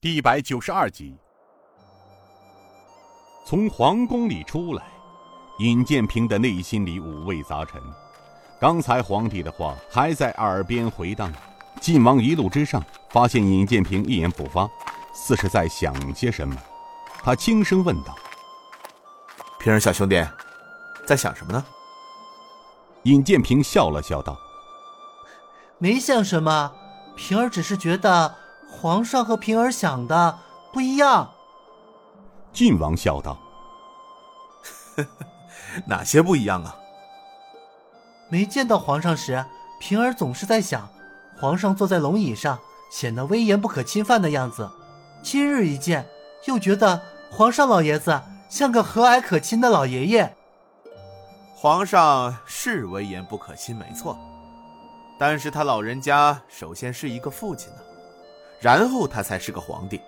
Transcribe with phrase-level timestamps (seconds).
[0.00, 1.12] 第一百九十二集，
[3.44, 4.84] 从皇宫里出来，
[5.58, 7.82] 尹建平的内心里五味杂陈。
[8.60, 11.32] 刚才皇帝的话还在耳边回荡。
[11.80, 12.80] 晋王一路之上，
[13.10, 14.70] 发现尹建平一言不发，
[15.12, 16.56] 似是在想些什么。
[17.20, 18.16] 他轻声问道
[19.58, 20.24] ：“平儿小兄弟，
[21.04, 21.66] 在想什么呢？”
[23.02, 24.38] 尹建平笑了笑道
[25.78, 26.72] ：“没想什么，
[27.16, 28.36] 平儿只是觉得……”
[28.70, 30.38] 皇上和平儿想的
[30.72, 31.30] 不一样。
[32.52, 33.38] 晋王笑道
[35.86, 36.76] ：“哪些不一样啊？”
[38.30, 39.44] 没见到皇上时，
[39.80, 40.88] 平儿总是在想，
[41.38, 42.58] 皇上坐在龙椅上，
[42.90, 44.70] 显得威严不可侵犯的样子。
[45.22, 46.06] 今日一见，
[46.46, 47.00] 又觉得
[47.30, 50.36] 皇上老爷子像个和蔼可亲的老爷爷。
[51.54, 54.16] 皇上是威严不可亲，没错，
[55.18, 57.80] 但是他老人家首先是一个父亲呢。
[58.60, 60.00] 然后他才是个皇帝，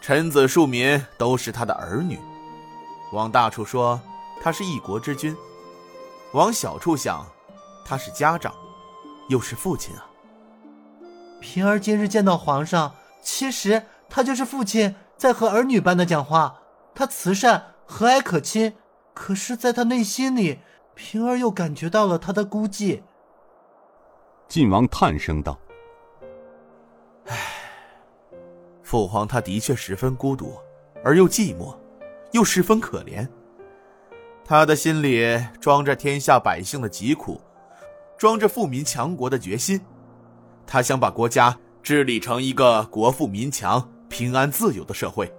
[0.00, 2.18] 臣子庶民都是他的儿女。
[3.12, 4.00] 往大处说，
[4.42, 5.34] 他是一国之君；
[6.32, 7.26] 往小处想，
[7.84, 8.54] 他是家长，
[9.28, 10.04] 又是父亲啊。
[11.40, 16.60] 平儿今日见到皇上，其实他就是父亲在和儿女般的讲话。
[16.94, 18.74] 他慈善和蔼可亲，
[19.14, 20.58] 可是，在他内心里，
[20.94, 23.02] 平儿又感觉到了他的孤寂。
[24.48, 25.58] 晋王叹声道。
[28.82, 30.58] 父皇他的确十分孤独，
[31.04, 31.76] 而又寂寞，
[32.32, 33.28] 又十分可怜。
[34.44, 37.38] 他的心里装着天下百姓的疾苦，
[38.16, 39.78] 装着富民强国的决心。
[40.66, 45.30] 他想把国家治理成一个国富民强、平安自由的社会。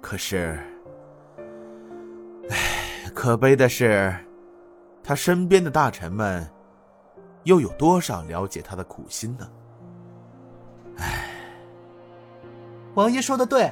[0.00, 0.56] 可是，
[2.48, 4.14] 唉，可悲的是，
[5.02, 6.48] 他身边的大臣们，
[7.42, 9.50] 又有多少了解他的苦心呢？
[12.96, 13.70] 王爷说的对，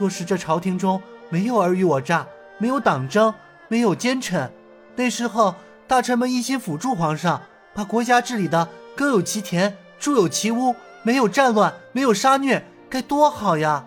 [0.00, 2.26] 若是这朝廷中没有尔虞我诈，
[2.58, 3.32] 没有党争，
[3.68, 4.50] 没有奸臣，
[4.96, 5.54] 那时候
[5.86, 7.40] 大臣们一心辅助皇上，
[7.72, 10.74] 把国家治理的耕有其田，住有其屋，
[11.04, 13.86] 没有战乱，没有杀虐，该多好呀！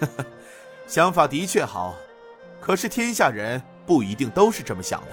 [0.88, 1.96] 想法的确好，
[2.62, 5.08] 可是天下人不一定都是这么想的。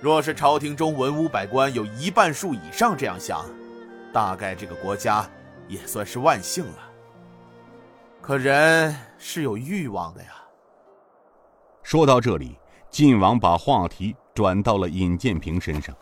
[0.00, 3.44] 若是朝廷中文武百官有一半数以上这样想，
[4.12, 5.28] 大概这个国家。
[5.72, 6.78] 也算是万幸了。
[8.20, 10.28] 可人是有欲望的呀。
[11.82, 12.58] 说到这里，
[12.90, 15.96] 晋王把话题转到了尹建平身上。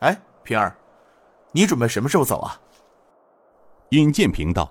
[0.00, 0.76] 哎，平儿，
[1.52, 2.60] 你准备什么时候走啊？
[3.88, 4.70] 尹建平道：“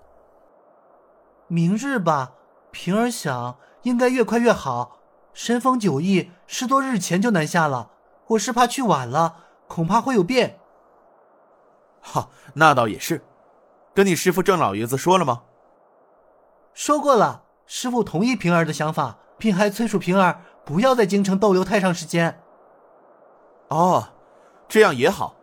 [1.50, 2.34] 明日吧。
[2.72, 5.00] 平儿想，应该越快越好。
[5.34, 7.90] 神风九翼十多日前就南下了，
[8.28, 10.60] 我是怕去晚了，恐怕会有变。”
[12.00, 13.22] 哈，那倒也是。
[13.98, 15.42] 跟你师傅郑老爷子说了吗？
[16.76, 22.40] 说过了，师傅同意平儿的想法，并还催促平儿不要在京城逗留太长时间。
[23.70, 24.08] 哦，
[24.68, 25.36] 这样也好。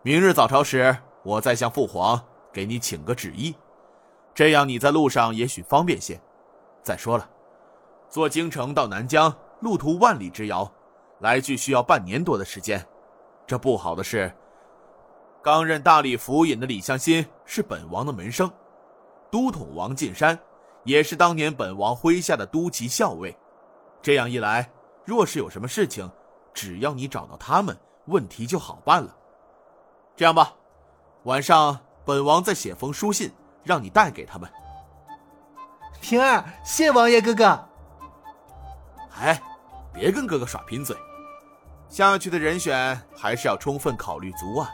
[0.00, 2.18] 明日早朝时，我再向父皇
[2.50, 3.54] 给你请个旨意，
[4.34, 6.18] 这样你在路上也许方便些。
[6.82, 7.28] 再说了，
[8.08, 9.30] 坐京城到南疆，
[9.60, 10.72] 路途万里之遥，
[11.18, 12.82] 来去需要半年多的时间。
[13.46, 14.34] 这不好的是。
[15.42, 18.50] 刚任大理府尹的李相新是本王的门生，
[19.30, 20.38] 都统王进山
[20.84, 23.34] 也是当年本王麾下的都骑校尉。
[24.02, 24.70] 这样一来，
[25.04, 26.10] 若是有什么事情，
[26.52, 27.74] 只要你找到他们，
[28.06, 29.16] 问题就好办了。
[30.14, 30.52] 这样吧，
[31.22, 33.32] 晚上本王再写封书信，
[33.64, 34.50] 让你带给他们。
[36.02, 37.66] 平儿，谢王爷哥哥。
[39.18, 39.40] 哎，
[39.92, 40.94] 别跟哥哥耍贫嘴，
[41.88, 44.70] 下去的人选还是要充分考虑足啊。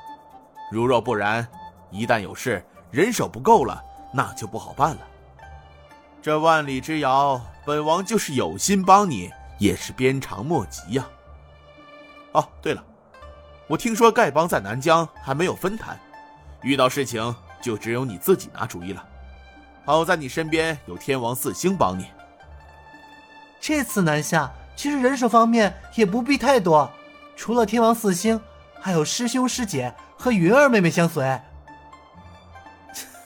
[0.71, 1.47] 如若不然，
[1.91, 3.82] 一旦有事，人手不够了，
[4.12, 5.00] 那就不好办了。
[6.21, 11.06] 这万里之遥，本王就是有心帮你，也是鞭长莫及呀。
[12.32, 12.84] 哦，对了，
[13.69, 15.99] 我听说丐帮在南疆还没有分坛，
[16.62, 19.05] 遇到事情就只有你自己拿主意了。
[19.85, 22.06] 好在你身边有天王四星帮你。
[23.61, 26.91] 这次南下，其实人手方面也不必太多，
[27.37, 28.41] 除了天王四星，
[28.87, 29.93] 还有师兄师姐。
[30.17, 31.41] 和云儿妹妹相随，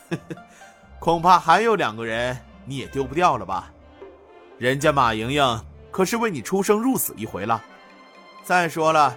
[0.99, 2.35] 恐怕还有两个人
[2.65, 3.71] 你也丢不掉了吧？
[4.57, 7.63] 人家马莹莹可是为你出生入死一回了。
[8.43, 9.15] 再说了，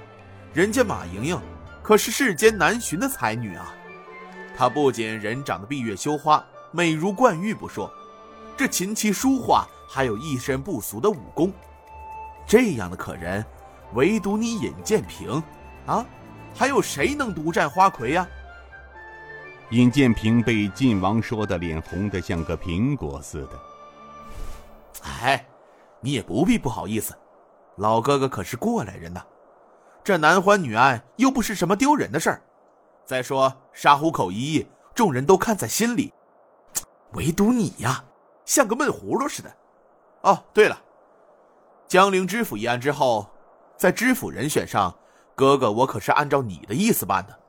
[0.53, 1.41] 人家马莹莹
[1.81, 3.73] 可是世间难寻的才女啊！
[4.57, 7.89] 她不仅人长得闭月羞花、美如冠玉不说，
[8.57, 11.53] 这琴棋书画还有一身不俗的武功。
[12.45, 13.43] 这样的可人，
[13.93, 15.41] 唯独你尹建平，
[15.87, 16.05] 啊！
[16.55, 18.27] 还有谁能独占花魁呀？
[19.69, 23.59] 尹建平被晋王说的脸红的像个苹果似的。
[25.01, 25.45] 哎，
[25.99, 27.17] 你也不必不好意思，
[27.77, 29.21] 老哥哥可是过来人呐，
[30.03, 32.41] 这男欢女爱又不是什么丢人的事儿。
[33.03, 36.13] 再说沙虎口一役，众人都看在心里，
[37.13, 38.03] 唯独你呀，
[38.45, 39.51] 像个闷葫芦似的。
[40.21, 40.79] 哦，对了，
[41.87, 43.27] 江陵知府一案之后，
[43.75, 44.93] 在知府人选上，
[45.35, 47.39] 哥哥我可是按照你的意思办的。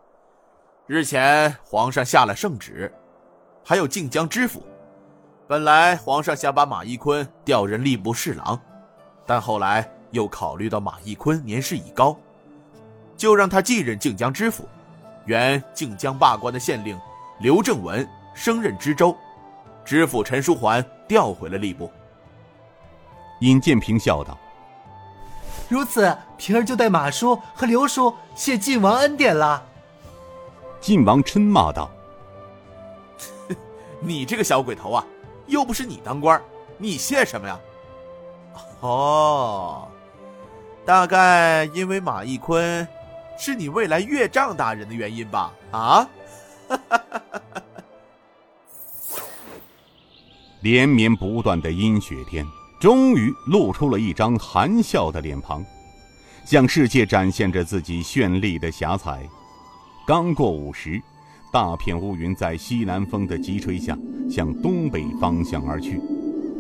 [0.86, 2.92] 日前，皇上下了圣旨，
[3.64, 4.62] 还有靖江知府。
[5.46, 8.58] 本来皇上想把马义坤调任吏部侍郎，
[9.26, 12.16] 但后来又考虑到马义坤年事已高，
[13.16, 14.66] 就让他继任靖江知府。
[15.26, 16.98] 原靖江罢官的县令
[17.40, 19.16] 刘正文升任知州，
[19.84, 21.90] 知府陈书桓调回了吏部。
[23.40, 24.38] 尹建平笑道
[25.69, 29.66] ：“如此，平儿就代马叔和刘叔谢晋王恩典了。”
[30.81, 31.90] 晋王嗔骂道
[34.00, 35.05] ：“你这个小鬼头啊，
[35.46, 36.40] 又不是你当官，
[36.76, 37.58] 你谢什么呀？
[38.81, 39.88] 哦，
[40.84, 42.87] 大概因为马义坤
[43.38, 45.52] 是你未来岳丈大人的原因吧？
[45.70, 46.08] 啊？”
[50.61, 52.46] 连绵不断的阴雪天，
[52.84, 55.64] 终于露出了一张含笑的脸庞，
[56.44, 59.26] 向世界展现着自己绚丽的霞彩。
[60.06, 61.00] 刚过午时，
[61.50, 63.96] 大片乌云在西南风的急吹下
[64.31, 65.98] 向东北方向而去，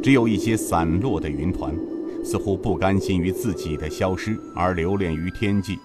[0.02, 1.76] 只有一些散落的云团，
[2.24, 5.78] 似乎不甘心于自己的消失而留恋于天际。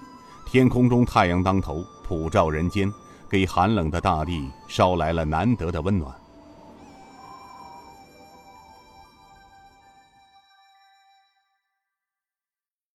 [0.45, 2.89] 天空中太阳当头，普照人间，
[3.29, 6.15] 给寒冷的大地捎来了难得的温暖。